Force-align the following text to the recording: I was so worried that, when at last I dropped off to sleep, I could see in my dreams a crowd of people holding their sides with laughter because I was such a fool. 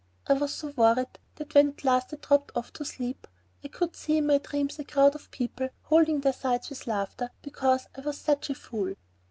I 0.25 0.33
was 0.33 0.51
so 0.55 0.69
worried 0.75 1.19
that, 1.35 1.53
when 1.53 1.69
at 1.69 1.83
last 1.83 2.11
I 2.11 2.15
dropped 2.17 2.53
off 2.55 2.73
to 2.73 2.83
sleep, 2.85 3.27
I 3.63 3.67
could 3.67 3.95
see 3.95 4.17
in 4.17 4.25
my 4.25 4.39
dreams 4.39 4.79
a 4.79 4.83
crowd 4.83 5.13
of 5.13 5.29
people 5.29 5.69
holding 5.83 6.21
their 6.21 6.33
sides 6.33 6.71
with 6.71 6.87
laughter 6.87 7.29
because 7.43 7.85
I 7.95 8.01
was 8.01 8.17
such 8.17 8.49
a 8.49 8.55
fool. 8.55 8.95